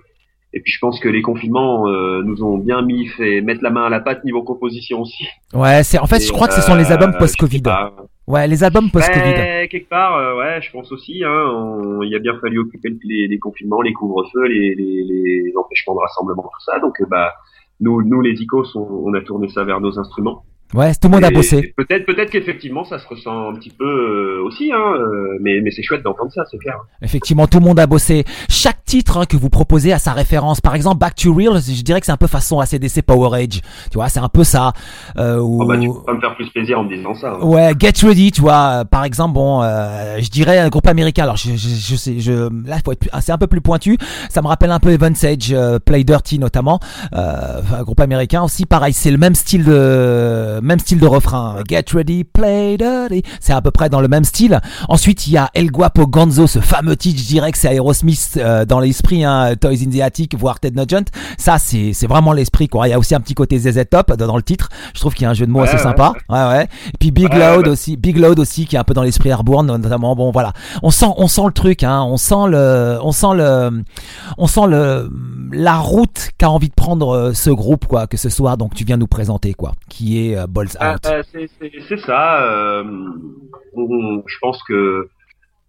et 0.54 0.62
puis 0.62 0.72
je 0.72 0.80
pense 0.80 1.00
que 1.00 1.08
les 1.08 1.22
confinements 1.22 1.88
euh, 1.88 2.24
nous 2.24 2.44
ont 2.44 2.58
bien 2.58 2.82
mis 2.82 3.08
fait 3.08 3.42
mettre 3.42 3.64
la 3.64 3.70
main 3.70 3.86
à 3.86 3.90
la 3.90 4.00
pâte 4.00 4.24
niveau 4.24 4.42
composition 4.42 5.02
aussi. 5.02 5.28
Ouais, 5.54 5.84
c'est 5.84 6.00
en 6.00 6.08
fait 6.08 6.20
je 6.20 6.32
crois 6.32 6.48
que 6.48 6.56
ce 6.56 6.62
sont 6.62 6.76
les 6.76 6.92
albums 6.92 7.14
euh, 7.14 7.20
post-Covid. 7.20 7.62
Ouais, 8.26 8.48
les 8.48 8.64
albums 8.64 8.90
post-Covid. 8.90 9.34
Ben, 9.34 9.68
quelque 9.68 9.90
part, 9.90 10.18
euh, 10.18 10.38
ouais, 10.38 10.62
je 10.62 10.72
pense 10.72 10.92
aussi. 10.92 11.24
Hein, 11.24 12.00
il 12.04 12.16
a 12.16 12.20
bien 12.20 12.38
fallu 12.40 12.60
occuper 12.60 12.96
les, 13.04 13.28
les 13.28 13.40
confinements, 13.40 13.82
les 13.82 13.94
couvre-feux, 13.94 14.46
les, 14.48 14.76
les, 14.76 15.04
les, 15.04 15.54
empêchements 15.56 15.96
de 15.96 16.00
rassemblement, 16.00 16.44
tout 16.44 16.64
ça. 16.66 16.80
Donc 16.80 16.96
bah 17.10 17.34
nous, 17.80 18.02
nous 18.04 18.22
les 18.22 18.42
icos, 18.42 18.76
on, 18.76 18.88
on 19.06 19.14
a 19.14 19.22
tourné 19.22 19.50
ça 19.50 19.64
vers 19.64 19.80
nos 19.80 20.00
instruments. 20.00 20.44
Ouais, 20.76 20.94
tout 20.94 21.08
le 21.08 21.16
monde 21.16 21.24
a 21.24 21.32
bossé. 21.32 21.74
Peut-être, 21.76 22.06
peut-être 22.06 22.30
qu'effectivement, 22.30 22.86
ça 22.86 23.00
se 23.00 23.08
ressent 23.08 23.50
un 23.50 23.54
petit 23.56 23.72
peu 23.72 23.86
euh, 23.86 24.44
aussi, 24.46 24.72
hein, 24.72 24.94
euh, 25.00 25.38
mais, 25.42 25.62
mais 25.62 25.72
c'est 25.72 25.82
chouette 25.82 26.04
d'entendre 26.04 26.32
ça, 26.32 26.44
c'est 26.52 26.60
clair. 26.60 26.78
Effectivement, 27.02 27.48
tout 27.48 27.58
le 27.58 27.66
monde 27.66 27.80
a 27.80 27.88
bossé. 27.88 28.24
Chaque 28.50 28.86
titre 28.86 29.18
hein, 29.18 29.26
que 29.26 29.36
vous 29.36 29.50
proposez 29.50 29.94
a 29.94 29.98
sa 29.98 30.14
référence. 30.14 30.62
Par 30.62 30.76
exemple, 30.76 31.00
Back 31.00 31.16
to 31.16 31.34
Real, 31.34 31.60
je 31.60 31.82
dirais 31.82 32.00
que 32.00 32.06
c'est 32.06 32.12
un 32.12 32.18
peu 32.18 32.28
façon 32.28 32.60
ACDC 32.60 33.02
Power 33.02 33.36
Age. 33.36 33.62
Tu 33.90 33.96
vois, 33.96 34.10
c'est 34.10 34.20
un 34.20 34.30
peu 34.30 34.44
ça. 34.44 34.74
Euh, 35.18 35.38
oh 35.40 35.66
bah, 35.66 35.76
tu 35.80 35.88
peux 35.88 36.04
pas 36.06 36.14
me 36.14 36.20
faire 36.20 36.36
plus 36.36 36.50
plaisir 36.52 36.80
en 36.80 36.84
me 36.84 36.96
disant 36.96 37.16
ça. 37.16 37.34
Hein. 37.42 37.44
Ouais, 37.44 37.72
Get 37.80 38.06
Ready, 38.06 38.32
tu 38.32 38.42
vois. 38.42 38.86
Par 38.86 39.06
exemple, 39.06 39.34
bon, 39.34 39.64
euh, 39.64 40.18
je 40.20 40.30
dirais 40.30 40.60
un 40.60 40.70
groupe 40.70 40.88
américain. 40.88 41.24
Alors, 41.24 41.38
je, 41.38 41.50
je, 41.52 41.56
je 41.56 41.96
sais, 41.96 42.20
je, 42.20 42.48
là, 42.68 42.78
faut 42.86 42.92
être, 42.92 43.08
c'est 43.22 43.32
un 43.32 43.40
peu 43.40 43.48
plus 43.48 43.62
pointu. 43.62 43.98
Ça 44.30 44.44
me 44.44 44.48
rappelle 44.48 44.70
un 44.70 44.80
peu 44.80 44.92
Evans 44.92 45.16
Age, 45.24 45.56
Play 45.84 46.04
Dirty 46.04 46.38
notamment, 46.38 46.80
un 47.12 47.82
groupe 47.82 48.02
américain 48.02 48.44
aussi. 48.44 48.68
Pareil, 48.68 48.94
c'est 48.94 49.10
le 49.10 49.18
même 49.18 49.34
style 49.34 49.66
de, 49.66 50.59
même 50.62 50.80
style 50.80 51.00
de 51.00 51.08
refrain. 51.08 51.58
Get 51.68 51.86
ready, 51.94 52.24
play 52.24 52.78
dirty. 52.78 53.24
C'est 53.40 53.54
à 53.54 53.62
peu 53.62 53.72
près 53.72 53.90
dans 53.90 54.02
le 54.02 54.08
même 54.08 54.24
style. 54.24 54.60
Ensuite, 54.88 55.28
il 55.28 55.34
y 55.34 55.38
a 55.38 55.50
El 55.54 55.72
Guapo 55.72 56.08
Gonzo, 56.08 56.48
ce 56.48 56.60
fameux 56.60 56.96
titre, 56.96 57.22
je 57.22 57.28
dirais 57.28 57.52
que 57.52 57.58
c'est 57.58 57.74
Aerosmith 57.74 58.38
euh, 58.38 58.66
dans 58.66 58.80
l'esprit, 58.80 59.24
hein, 59.24 59.56
Toys 59.60 59.84
in 59.86 59.90
the 59.90 60.02
Attic, 60.02 60.36
voire 60.38 60.60
Ted 60.60 60.80
Nugent. 60.80 61.06
Ça, 61.38 61.58
c'est, 61.58 61.94
c'est 61.94 62.08
vraiment 62.08 62.34
l'esprit, 62.34 62.68
quoi. 62.68 62.88
Il 62.88 62.92
y 62.92 62.94
a 62.94 63.00
aussi 63.00 63.16
un 63.16 63.20
petit 63.20 63.36
côté 63.36 63.58
ZZ 63.60 63.84
Top 63.90 64.14
dans 64.14 64.36
le 64.36 64.44
titre. 64.44 64.70
Je 64.94 65.00
trouve 65.00 65.14
qu'il 65.14 65.24
y 65.24 65.26
a 65.26 65.30
un 65.30 65.34
jeu 65.34 65.46
de 65.46 65.52
mots 65.52 65.62
assez 65.62 65.78
sympa. 65.78 66.14
Ouais, 66.30 66.46
ouais. 66.48 66.64
Et 66.64 66.98
puis 67.00 67.12
Big 67.12 67.34
Loud 67.34 67.68
aussi, 67.68 67.98
Big 67.98 68.18
Loud 68.18 68.40
aussi, 68.40 68.66
qui 68.66 68.76
est 68.76 68.80
un 68.80 68.84
peu 68.84 68.94
dans 68.94 69.04
l'esprit 69.04 69.30
Airborne, 69.30 69.68
notamment. 69.68 70.16
Bon, 70.16 70.32
voilà. 70.32 70.54
On 70.84 70.92
sent, 70.92 71.08
on 71.18 71.28
sent 71.28 71.46
le 71.46 71.52
truc, 71.52 71.84
hein. 71.84 72.04
On 72.04 72.18
sent 72.18 72.48
le, 72.50 73.00
on 73.02 73.12
sent 73.12 73.36
le, 73.36 73.84
on 74.38 74.48
sent 74.48 74.68
le, 74.68 75.10
la 75.52 75.78
route 75.78 76.30
qu'a 76.38 76.50
envie 76.50 76.70
de 76.70 76.74
prendre 76.74 77.10
euh, 77.10 77.34
ce 77.34 77.50
groupe, 77.50 77.86
quoi, 77.88 78.08
que 78.08 78.18
ce 78.18 78.30
soir, 78.30 78.58
donc 78.58 78.74
tu 78.74 78.84
viens 78.84 78.98
nous 78.98 79.08
présenter, 79.08 79.54
quoi, 79.54 79.74
qui 79.90 80.28
est 80.28 80.38
euh, 80.38 80.48
Balls 80.50 80.76
ah, 80.80 80.96
Out. 80.96 81.06
Euh, 81.06 81.24
c'est 81.88 82.00
ça. 82.00 82.44
Euh, 82.44 82.84
je 83.74 84.38
pense 84.42 84.62
que 84.64 85.10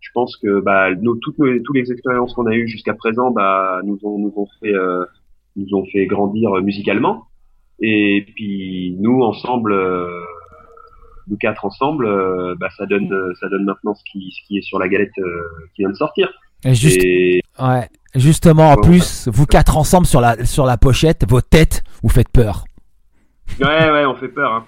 je 0.00 0.08
pense 0.14 0.36
que 0.36 0.60
bah, 0.60 0.94
nos, 0.94 1.14
toutes, 1.16 1.36
toutes 1.36 1.76
les 1.76 1.92
expériences 1.92 2.34
qu'on 2.34 2.46
a 2.46 2.54
eues 2.54 2.68
jusqu'à 2.68 2.94
présent 2.94 3.30
bah, 3.30 3.80
nous 3.84 3.98
ont 4.02 4.18
nous 4.18 4.32
ont 4.36 4.48
fait 4.60 4.74
euh, 4.74 5.04
nous 5.56 5.76
ont 5.76 5.84
fait 5.86 6.06
grandir 6.06 6.52
musicalement. 6.62 7.26
Et 7.82 8.26
puis 8.34 8.96
nous 9.00 9.22
ensemble, 9.22 9.72
euh, 9.72 10.20
nous 11.28 11.36
quatre 11.36 11.64
ensemble, 11.64 12.06
bah, 12.58 12.68
ça 12.76 12.86
donne 12.86 13.10
ça 13.40 13.48
donne 13.48 13.64
maintenant 13.64 13.94
ce 13.94 14.02
qui 14.10 14.32
ce 14.32 14.46
qui 14.46 14.58
est 14.58 14.62
sur 14.62 14.78
la 14.78 14.88
galette 14.88 15.12
qui 15.74 15.82
vient 15.82 15.90
de 15.90 15.96
sortir. 15.96 16.30
Et, 16.62 16.74
juste, 16.74 17.00
ouais, 17.00 17.88
justement, 18.14 18.72
en 18.72 18.76
plus, 18.76 19.28
vous 19.32 19.46
quatre 19.46 19.78
ensemble 19.78 20.06
sur 20.06 20.20
la 20.20 20.44
sur 20.44 20.66
la 20.66 20.76
pochette, 20.76 21.24
vos 21.28 21.40
têtes 21.40 21.82
vous 22.02 22.10
faites 22.10 22.28
peur. 22.28 22.64
Ouais, 23.58 23.90
ouais, 23.90 24.04
on 24.06 24.14
fait 24.14 24.28
peur. 24.28 24.52
Hein. 24.52 24.66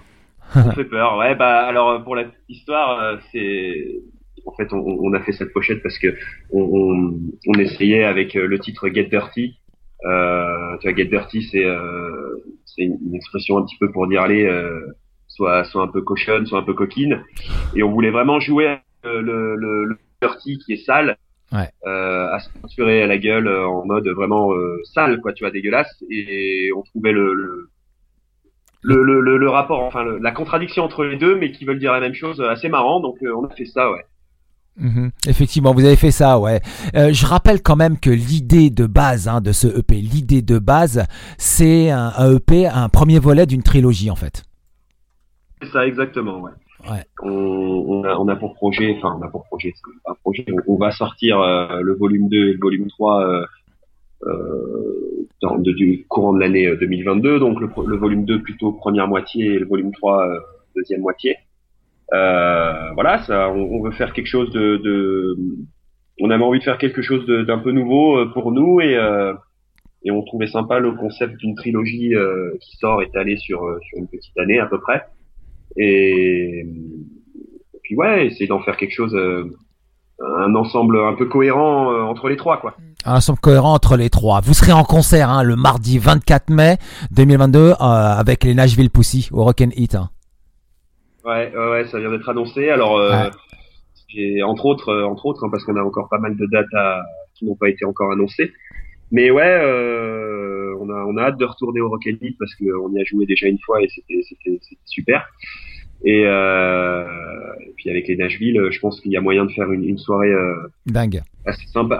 Ça 0.53 0.71
fait 0.73 0.85
peur. 0.85 1.17
Ouais, 1.17 1.35
bah 1.35 1.65
alors 1.65 1.89
euh, 1.89 1.99
pour 1.99 2.15
la 2.15 2.25
histoire, 2.49 2.99
euh, 3.01 3.17
c'est 3.31 4.01
en 4.45 4.53
fait 4.53 4.71
on, 4.73 4.77
on, 4.77 5.13
a 5.13 5.21
fait 5.21 5.31
cette 5.31 5.53
pochette 5.53 5.81
parce 5.81 5.97
que 5.97 6.15
on, 6.51 6.61
on, 6.61 7.19
on 7.47 7.59
essayait 7.59 8.03
avec 8.03 8.35
euh, 8.35 8.45
le 8.45 8.59
titre 8.59 8.89
Get 8.89 9.05
Dirty. 9.05 9.57
Euh, 10.05 10.77
tu 10.79 10.87
vois, 10.87 10.97
Get 10.97 11.05
Dirty, 11.05 11.43
c'est 11.43 11.65
euh, 11.65 12.43
c'est 12.65 12.83
une 12.83 13.15
expression 13.15 13.57
un 13.57 13.63
petit 13.65 13.77
peu 13.79 13.91
pour 13.91 14.07
dire 14.07 14.21
allez, 14.21 14.43
euh, 14.43 14.79
soit 15.27 15.63
soit 15.63 15.81
un 15.81 15.87
peu 15.87 16.01
cochonne, 16.01 16.45
soit 16.45 16.59
un 16.59 16.63
peu 16.63 16.73
coquine. 16.73 17.23
Et 17.75 17.81
on 17.83 17.91
voulait 17.91 18.11
vraiment 18.11 18.39
jouer 18.39 18.77
le, 19.03 19.21
le, 19.21 19.85
le 19.85 19.97
dirty 20.21 20.59
qui 20.59 20.73
est 20.73 20.85
sale 20.85 21.17
à 21.51 22.39
se 22.39 22.49
peinturer 22.59 23.03
à 23.03 23.07
la 23.07 23.17
gueule 23.17 23.47
en 23.47 23.85
mode 23.85 24.07
vraiment 24.07 24.51
sale, 24.83 25.19
quoi, 25.21 25.33
tu 25.33 25.43
vois, 25.43 25.51
dégueulasse. 25.51 26.03
Et 26.09 26.71
on 26.75 26.81
trouvait 26.81 27.11
le, 27.11 27.33
le 27.33 27.69
le, 28.83 29.01
le, 29.01 29.37
le, 29.37 29.49
rapport, 29.49 29.81
enfin 29.81 30.03
la 30.03 30.31
contradiction 30.31 30.83
entre 30.83 31.03
les 31.03 31.17
deux, 31.17 31.35
mais 31.35 31.51
qui 31.51 31.65
veulent 31.65 31.79
dire 31.79 31.93
la 31.93 31.99
même 31.99 32.13
chose, 32.13 32.41
assez 32.41 32.69
marrant. 32.69 32.99
Donc 32.99 33.17
on 33.21 33.45
a 33.45 33.49
fait 33.49 33.65
ça, 33.65 33.91
ouais. 33.91 34.05
Mhm. 34.77 35.11
Effectivement, 35.27 35.73
vous 35.73 35.85
avez 35.85 35.95
fait 35.95 36.11
ça, 36.11 36.39
ouais. 36.39 36.61
Euh, 36.95 37.13
je 37.13 37.25
rappelle 37.25 37.61
quand 37.61 37.75
même 37.75 37.99
que 37.99 38.09
l'idée 38.09 38.69
de 38.69 38.87
base 38.87 39.27
hein, 39.27 39.39
de 39.39 39.51
ce 39.51 39.67
EP, 39.67 39.95
l'idée 39.95 40.41
de 40.41 40.57
base, 40.57 41.05
c'est 41.37 41.91
un, 41.91 42.11
EP, 42.35 42.67
un 42.67 42.89
premier 42.89 43.19
volet 43.19 43.45
d'une 43.45 43.63
trilogie 43.63 44.09
en 44.09 44.15
fait. 44.15 44.43
C'est 45.61 45.69
ça, 45.69 45.85
exactement, 45.85 46.41
ouais. 46.41 46.51
ouais. 46.89 47.03
On, 47.21 47.29
on, 47.29 48.27
a, 48.27 48.35
pour 48.35 48.55
projet, 48.55 48.95
enfin 48.97 49.15
on 49.19 49.21
a 49.23 49.29
pour 49.29 49.45
projet, 49.45 49.73
c'est 49.75 50.03
pas 50.03 50.11
un 50.11 50.15
projet, 50.15 50.45
on, 50.67 50.77
va 50.77 50.91
sortir 50.91 51.39
euh, 51.39 51.79
le 51.81 51.93
volume 51.93 52.27
2 52.29 52.37
et 52.37 52.53
le 52.53 52.59
volume 52.59 52.87
3 52.87 53.21
euh, 53.21 53.27
euh, 53.27 53.45
dans, 55.41 55.57
de, 55.57 55.71
du 55.71 56.05
courant 56.07 56.33
de 56.33 56.39
l'année 56.39 56.75
2022, 56.75 57.39
donc 57.39 57.59
le, 57.59 57.69
le, 57.87 57.97
volume 57.97 58.25
2 58.25 58.41
plutôt 58.41 58.71
première 58.71 59.07
moitié 59.07 59.53
et 59.53 59.59
le 59.59 59.65
volume 59.65 59.91
3 59.91 60.29
deuxième 60.75 61.01
moitié. 61.01 61.37
Euh, 62.13 62.91
voilà, 62.93 63.23
ça, 63.23 63.49
on, 63.49 63.81
veut 63.81 63.91
faire 63.91 64.13
quelque 64.13 64.27
chose 64.27 64.51
de, 64.51 64.77
de, 64.77 65.37
on 66.19 66.29
avait 66.29 66.43
envie 66.43 66.59
de 66.59 66.63
faire 66.63 66.77
quelque 66.77 67.01
chose 67.01 67.25
d'un 67.25 67.59
peu 67.59 67.71
nouveau 67.71 68.17
euh, 68.17 68.25
pour 68.31 68.51
nous 68.51 68.81
et 68.81 68.95
euh, 68.95 69.33
et 70.05 70.11
on 70.11 70.21
trouvait 70.21 70.47
sympa 70.47 70.79
le 70.79 70.91
concept 70.91 71.37
d'une 71.37 71.55
trilogie 71.55 72.13
qui 72.59 72.75
sort 72.75 73.01
étalée 73.01 73.37
sur 73.37 73.59
sur 73.87 73.97
une 73.97 74.09
petite 74.09 74.37
année 74.37 74.59
à 74.59 74.65
peu 74.65 74.77
près. 74.81 75.03
Et, 75.77 76.67
puis 77.83 77.95
ouais, 77.95 78.27
essayer 78.27 78.47
d'en 78.47 78.59
faire 78.59 78.75
quelque 78.75 78.91
chose, 78.91 79.17
un 80.19 80.55
ensemble 80.55 80.97
un 80.97 81.13
peu 81.13 81.25
cohérent 81.25 81.93
entre 82.09 82.29
les 82.29 82.37
trois 82.37 82.57
quoi. 82.57 82.75
Un 83.05 83.15
ensemble 83.15 83.39
cohérent 83.39 83.73
entre 83.73 83.97
les 83.97 84.09
trois. 84.09 84.41
Vous 84.41 84.53
serez 84.53 84.71
en 84.71 84.83
concert 84.83 85.29
hein, 85.29 85.43
le 85.43 85.55
mardi 85.55 85.97
24 85.97 86.49
mai 86.49 86.77
2022 87.11 87.73
avec 87.79 88.43
les 88.43 88.53
Nashville 88.53 88.89
Pussy 88.89 89.29
au 89.31 89.43
Rock 89.43 89.61
and 89.61 89.71
Eat. 89.75 89.95
Hein. 89.95 90.09
Ouais, 91.25 91.53
ouais, 91.55 91.85
ça 91.89 91.99
vient 91.99 92.11
d'être 92.11 92.27
annoncé. 92.27 92.69
Alors, 92.69 92.97
euh, 92.97 93.29
entre 94.45 94.65
autres, 94.65 94.89
euh, 94.89 95.05
entre 95.05 95.25
autres, 95.25 95.45
hein, 95.45 95.49
parce 95.49 95.63
qu'on 95.63 95.75
a 95.77 95.81
encore 95.81 96.09
pas 96.09 96.19
mal 96.19 96.35
de 96.35 96.45
dates 96.47 96.73
à, 96.73 97.01
qui 97.35 97.45
n'ont 97.45 97.55
pas 97.55 97.69
été 97.69 97.85
encore 97.85 98.11
annoncées. 98.11 98.51
Mais 99.11 99.31
ouais, 99.31 99.43
euh, 99.43 100.75
on 100.79 100.89
a 100.89 101.05
on 101.05 101.17
a 101.17 101.23
hâte 101.23 101.37
de 101.37 101.45
retourner 101.45 101.81
au 101.81 101.89
Rocket 101.89 102.19
League 102.21 102.35
parce 102.39 102.53
qu'on 102.55 102.91
y 102.93 103.01
a 103.01 103.03
joué 103.03 103.25
déjà 103.25 103.47
une 103.47 103.59
fois 103.59 103.81
et 103.81 103.87
c'était 103.87 104.21
c'était 104.23 104.59
super. 104.85 105.25
Et, 106.03 106.23
euh, 106.25 107.05
et, 107.61 107.73
puis 107.77 107.89
avec 107.89 108.07
les 108.07 108.17
Nashville, 108.17 108.61
je 108.69 108.79
pense 108.79 108.99
qu'il 108.99 109.11
y 109.11 109.17
a 109.17 109.21
moyen 109.21 109.45
de 109.45 109.51
faire 109.51 109.71
une, 109.71 109.83
une 109.83 109.97
soirée 109.97 110.31
euh, 110.31 110.67
dingue, 110.85 111.21
assez 111.45 111.65
sympa, 111.67 111.95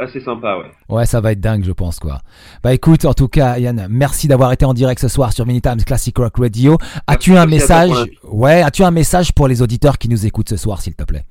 assez 0.00 0.20
sympa, 0.20 0.58
ouais. 0.58 0.94
Ouais, 0.94 1.06
ça 1.06 1.20
va 1.20 1.32
être 1.32 1.40
dingue, 1.40 1.64
je 1.64 1.72
pense 1.72 1.98
quoi. 1.98 2.20
Bah 2.62 2.72
écoute, 2.72 3.04
en 3.04 3.14
tout 3.14 3.28
cas, 3.28 3.58
Yann, 3.58 3.88
merci 3.90 4.28
d'avoir 4.28 4.52
été 4.52 4.64
en 4.64 4.74
direct 4.74 5.00
ce 5.00 5.08
soir 5.08 5.32
sur 5.32 5.44
Times 5.44 5.82
Classic 5.84 6.16
Rock 6.16 6.36
Radio. 6.38 6.76
As-tu 7.06 7.32
un 7.36 7.46
message 7.46 7.90
Ouais, 8.30 8.62
as-tu 8.62 8.82
un 8.82 8.90
message 8.90 9.32
pour 9.32 9.48
les 9.48 9.60
auditeurs 9.60 9.98
qui 9.98 10.08
nous 10.08 10.24
écoutent 10.24 10.48
ce 10.48 10.56
soir, 10.56 10.80
s'il 10.80 10.94
te 10.94 11.04
plaît? 11.04 11.24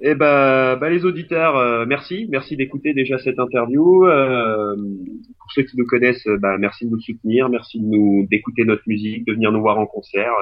Eh 0.00 0.14
ben, 0.14 0.76
bah, 0.76 0.90
les 0.90 1.04
auditeurs, 1.04 1.56
euh, 1.56 1.84
merci, 1.84 2.28
merci 2.30 2.56
d'écouter 2.56 2.92
déjà 2.92 3.18
cette 3.18 3.38
interview. 3.40 4.06
Euh, 4.06 4.76
pour 4.76 5.52
ceux 5.52 5.62
qui 5.62 5.76
nous 5.76 5.86
connaissent, 5.86 6.28
bah, 6.40 6.56
merci 6.58 6.84
de 6.84 6.90
nous 6.90 7.00
soutenir, 7.00 7.48
merci 7.48 7.80
de 7.80 7.86
nous 7.86 8.26
d'écouter 8.30 8.64
notre 8.64 8.82
musique, 8.86 9.26
de 9.26 9.32
venir 9.32 9.50
nous 9.50 9.60
voir 9.60 9.78
en 9.78 9.86
concert 9.86 10.32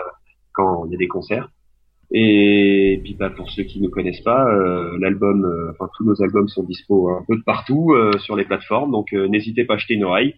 quand 0.57 0.87
il 0.87 0.93
y 0.93 0.95
a 0.95 0.99
des 0.99 1.09
concerts. 1.09 1.49
Et 2.13 3.01
puis 3.03 3.15
bah, 3.15 3.31
pour 3.31 3.51
ceux 3.51 3.65
qui 3.65 3.81
ne 3.81 3.89
connaissent 3.89 4.21
pas, 4.21 4.47
euh, 4.49 4.97
l'album, 5.01 5.45
euh, 5.45 5.73
enfin 5.73 5.91
tous 5.97 6.05
nos 6.05 6.23
albums 6.23 6.49
sont 6.49 6.63
dispo 6.63 7.11
un 7.11 7.25
peu 7.27 7.37
de 7.37 7.43
partout 7.43 7.93
euh, 7.93 8.13
sur 8.19 8.37
les 8.37 8.45
plateformes, 8.45 8.93
donc 8.93 9.13
n'hésitez 9.13 9.65
pas 9.65 9.75
à 9.75 9.77
acheter 9.77 9.95
une 9.95 10.05
oreille. 10.05 10.35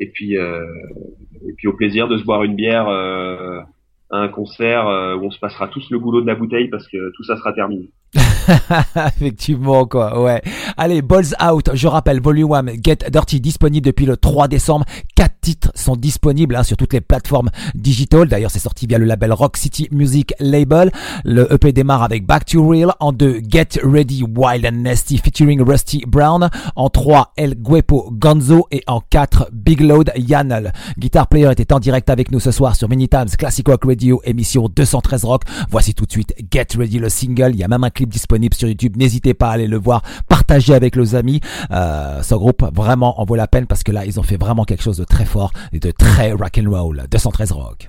Et 0.00 0.08
puis 0.10 0.34
et 0.34 1.52
puis 1.56 1.66
au 1.66 1.72
plaisir 1.72 2.06
de 2.06 2.18
se 2.18 2.24
boire 2.24 2.44
une 2.44 2.54
bière 2.54 2.86
à 2.88 3.64
un 4.10 4.28
concert 4.28 4.86
où 5.20 5.26
on 5.26 5.30
se 5.32 5.40
passera 5.40 5.66
tous 5.66 5.90
le 5.90 5.98
boulot 5.98 6.20
de 6.20 6.26
la 6.28 6.36
bouteille 6.36 6.68
parce 6.68 6.86
que 6.86 7.10
tout 7.16 7.24
ça 7.24 7.36
sera 7.36 7.52
terminé. 7.52 7.90
Effectivement, 9.16 9.86
quoi, 9.86 10.22
ouais. 10.22 10.42
Allez, 10.76 11.02
Balls 11.02 11.34
Out, 11.42 11.70
je 11.74 11.86
rappelle, 11.86 12.20
Volume 12.20 12.52
1, 12.52 12.64
Get 12.82 13.10
Dirty, 13.10 13.40
disponible 13.40 13.84
depuis 13.84 14.06
le 14.06 14.16
3 14.16 14.48
décembre. 14.48 14.84
Quatre 15.14 15.36
titres 15.40 15.70
sont 15.74 15.96
disponibles 15.96 16.56
hein, 16.56 16.62
sur 16.62 16.76
toutes 16.76 16.92
les 16.92 17.00
plateformes 17.00 17.50
digitales. 17.74 18.28
D'ailleurs, 18.28 18.50
c'est 18.50 18.58
sorti 18.58 18.86
via 18.86 18.98
le 18.98 19.04
label 19.04 19.32
Rock 19.32 19.56
City 19.56 19.88
Music 19.90 20.34
Label. 20.40 20.90
Le 21.24 21.52
EP 21.52 21.72
démarre 21.72 22.02
avec 22.02 22.26
Back 22.26 22.46
to 22.46 22.66
Real. 22.66 22.92
En 23.00 23.12
2, 23.12 23.40
Get 23.48 23.80
Ready, 23.82 24.24
Wild 24.24 24.66
and 24.66 24.82
Nasty, 24.82 25.18
featuring 25.18 25.60
Rusty 25.62 26.04
Brown. 26.06 26.48
En 26.76 26.88
3, 26.88 27.32
El 27.36 27.54
Guepo 27.54 28.10
Gonzo. 28.12 28.66
Et 28.70 28.82
en 28.86 29.00
4, 29.00 29.50
Big 29.52 29.80
Load, 29.80 30.10
Yanal. 30.16 30.72
Guitar 30.98 31.28
Player 31.28 31.50
était 31.52 31.72
en 31.72 31.80
direct 31.80 32.08
avec 32.10 32.30
nous 32.30 32.40
ce 32.40 32.50
soir 32.50 32.76
sur 32.76 32.88
Mini 32.88 33.08
Times 33.08 33.28
Classic 33.36 33.66
Rock 33.66 33.84
Radio, 33.84 34.20
émission 34.24 34.68
213 34.74 35.24
Rock. 35.24 35.42
Voici 35.70 35.94
tout 35.94 36.06
de 36.06 36.12
suite 36.12 36.34
Get 36.50 36.68
Ready, 36.76 36.98
le 36.98 37.08
single. 37.08 37.50
Il 37.52 37.60
y 37.60 37.64
a 37.64 37.68
même 37.68 37.84
un 37.84 37.90
clip 37.90 38.08
disponible 38.08 38.37
sur 38.54 38.68
YouTube. 38.68 38.96
N'hésitez 38.96 39.34
pas 39.34 39.50
à 39.50 39.52
aller 39.52 39.66
le 39.66 39.78
voir, 39.78 40.02
partager 40.28 40.74
avec 40.74 40.96
les 40.96 41.14
amis. 41.14 41.40
Euh, 41.70 42.22
ce 42.22 42.34
groupe 42.34 42.64
vraiment 42.74 43.20
en 43.20 43.24
vaut 43.24 43.36
la 43.36 43.46
peine 43.46 43.66
parce 43.66 43.82
que 43.82 43.92
là, 43.92 44.04
ils 44.04 44.18
ont 44.18 44.22
fait 44.22 44.36
vraiment 44.36 44.64
quelque 44.64 44.82
chose 44.82 44.98
de 44.98 45.04
très 45.04 45.24
fort 45.24 45.52
et 45.72 45.78
de 45.78 45.90
très 45.90 46.32
rock 46.32 46.58
and 46.58 46.70
roll. 46.70 47.04
213 47.10 47.52
rock. 47.52 47.88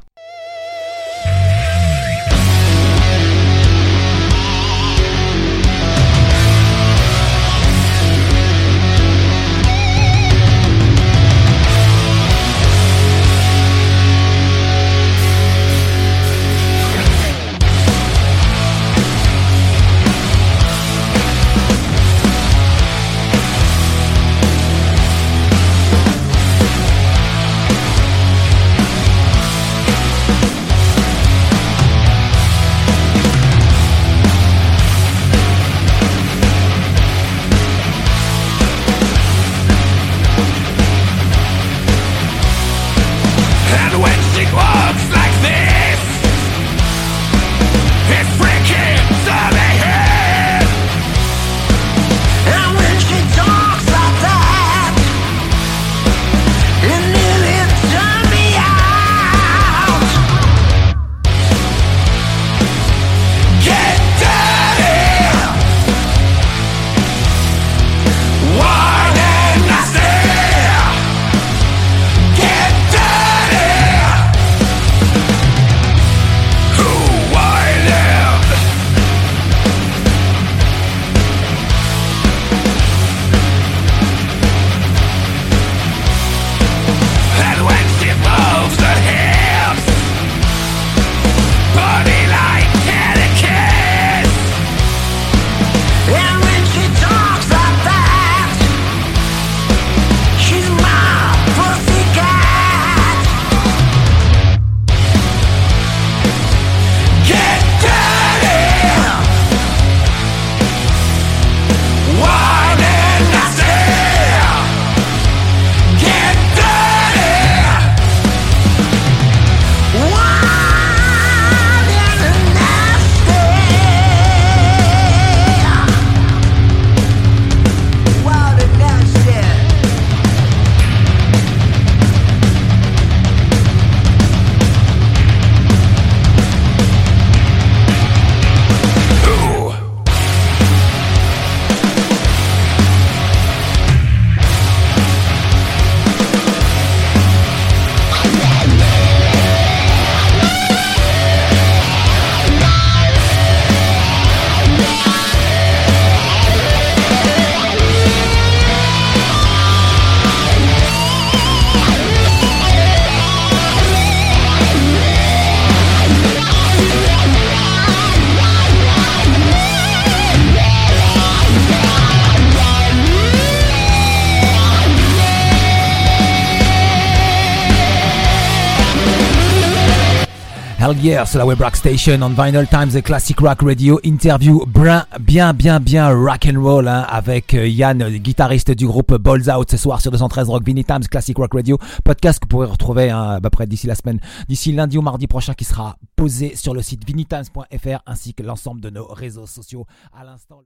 Hell 180.89 181.06
yeah, 181.06 181.23
la 181.36 181.45
Web 181.45 181.62
Rock 181.62 181.75
Station 181.75 182.19
on 182.23 182.30
Vinyl 182.30 182.65
Times 182.67 182.99
Classic 183.04 183.39
Rock 183.39 183.62
Radio. 183.62 183.99
Interview 184.04 184.65
bien, 184.65 185.06
bien, 185.19 185.54
bien, 185.54 185.80
bien 185.80 186.10
rock 186.10 186.47
and 186.47 186.60
roll 186.60 186.88
hein, 186.88 187.06
avec 187.08 187.54
euh, 187.54 187.67
Yann, 187.67 188.10
guitariste 188.17 188.71
du 188.71 188.88
groupe 188.88 189.13
Balls 189.13 189.52
Out 189.52 189.69
ce 189.69 189.78
soir 189.78 190.02
sur 190.02 190.10
213 190.10 190.49
Rock 190.49 190.63
Vinyl 190.65 190.84
Times 190.84 191.04
Classic 191.04 191.38
Rock 191.38 191.54
Radio. 191.54 191.78
Podcast 192.04 192.39
que 192.39 192.45
vous 192.45 192.49
pourrez 192.49 192.65
retrouver 192.65 193.12
hein, 193.12 193.34
à 193.34 193.39
peu 193.39 193.52
près 193.52 193.67
d'ici 193.67 193.86
la 193.86 193.93
semaine, 193.93 194.19
d'ici 194.47 194.71
lundi 194.71 194.97
ou 194.97 195.04
mardi 195.04 195.28
prochain 195.28 195.54
qui 195.54 195.63
sera 195.63 195.95
posé 196.15 196.56
sur 196.56 196.73
le 196.73 196.82
site 196.82 197.06
vinytimes.fr 197.06 198.02
ainsi 198.08 198.34
que 198.34 198.41
l'ensemble 198.41 198.82
de 198.82 198.89
nos 198.89 199.06
réseaux 199.06 199.45
sociaux 199.45 199.86
à 200.19 200.23
l'instant. 200.23 200.58